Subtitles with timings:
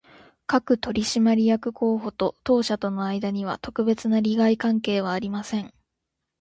[0.47, 5.75] 各取締役候補と当社との間には、特別な利害関係はありません